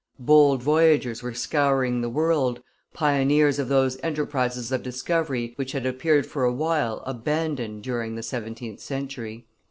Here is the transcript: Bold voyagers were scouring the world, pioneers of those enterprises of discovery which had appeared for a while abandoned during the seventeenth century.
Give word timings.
Bold 0.17 0.63
voyagers 0.63 1.21
were 1.21 1.35
scouring 1.35 2.01
the 2.01 2.09
world, 2.09 2.63
pioneers 2.91 3.59
of 3.59 3.67
those 3.69 3.99
enterprises 4.01 4.71
of 4.71 4.81
discovery 4.81 5.53
which 5.57 5.73
had 5.73 5.85
appeared 5.85 6.25
for 6.25 6.43
a 6.43 6.51
while 6.51 7.03
abandoned 7.05 7.83
during 7.83 8.15
the 8.15 8.23
seventeenth 8.23 8.79
century. 8.79 9.45